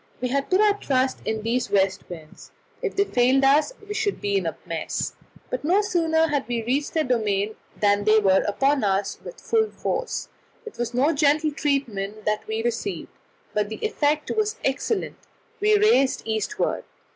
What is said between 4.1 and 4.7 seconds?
be in a